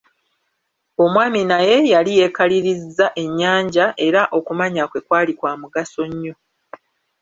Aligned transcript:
Omwami 1.03 1.41
naye 1.51 1.75
yali 1.93 2.11
yeekalirizza 2.19 3.05
ennyanja, 3.23 3.85
era 4.07 4.21
okumanya 4.37 4.83
kwe 4.91 4.99
kwali 5.07 5.33
kwa 5.39 5.51
mugaso 5.61 6.03
nnyo. 6.11 6.33